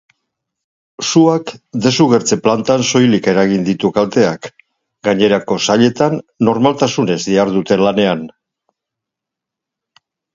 [1.09, 1.51] Suak
[1.85, 4.47] desugertze plantan soilik eragin ditu kalteak,
[5.09, 6.17] gainerako sailetan
[6.49, 8.25] normaltasunez dihardute lanean.